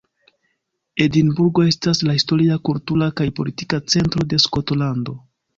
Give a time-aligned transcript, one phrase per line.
[1.05, 5.19] Edinburgo estas la historia, kultura kaj politika centro de Skotlando.